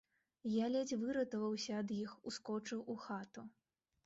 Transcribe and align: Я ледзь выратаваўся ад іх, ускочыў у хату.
Я 0.53 0.69
ледзь 0.75 0.95
выратаваўся 1.01 1.75
ад 1.83 1.93
іх, 1.99 2.17
ускочыў 2.33 2.83
у 2.97 2.97
хату. 3.05 3.47